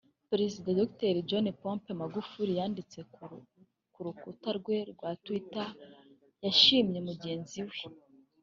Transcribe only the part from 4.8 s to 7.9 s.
rwa Twitter yashimye mugenzi we